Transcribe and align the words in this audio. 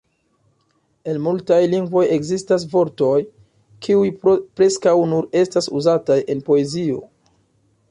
En 1.11 1.19
multaj 1.25 1.59
lingvoj 1.73 2.05
ekzistas 2.15 2.65
vortoj, 2.71 3.13
kiuj 3.87 4.09
preskaŭ 4.31 4.97
nur 5.15 5.31
estas 5.45 5.71
uzataj 5.83 6.21
en 6.37 6.45
poezio. 6.51 7.01